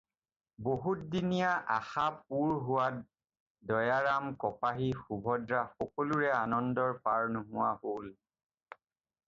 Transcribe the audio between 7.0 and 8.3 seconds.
পাৰ নোহোৱা হ'ল।